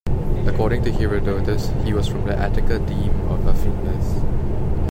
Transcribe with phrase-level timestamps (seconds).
[0.47, 4.23] According to Herodotus he was from the Attica deme of Afidnes.